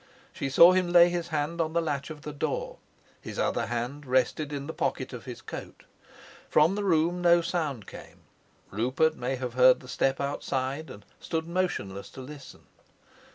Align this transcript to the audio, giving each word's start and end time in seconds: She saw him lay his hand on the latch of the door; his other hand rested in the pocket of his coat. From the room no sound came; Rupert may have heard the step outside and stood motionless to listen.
She 0.33 0.49
saw 0.49 0.71
him 0.71 0.91
lay 0.91 1.09
his 1.09 1.27
hand 1.27 1.61
on 1.61 1.73
the 1.73 1.79
latch 1.79 2.09
of 2.09 2.23
the 2.23 2.33
door; 2.33 2.79
his 3.21 3.37
other 3.37 3.67
hand 3.67 4.03
rested 4.07 4.51
in 4.51 4.65
the 4.65 4.73
pocket 4.73 5.13
of 5.13 5.25
his 5.25 5.43
coat. 5.43 5.83
From 6.49 6.73
the 6.73 6.83
room 6.83 7.21
no 7.21 7.41
sound 7.41 7.85
came; 7.85 8.21
Rupert 8.71 9.15
may 9.15 9.35
have 9.35 9.53
heard 9.53 9.79
the 9.79 9.87
step 9.87 10.19
outside 10.19 10.89
and 10.89 11.05
stood 11.19 11.47
motionless 11.47 12.09
to 12.17 12.21
listen. 12.21 12.61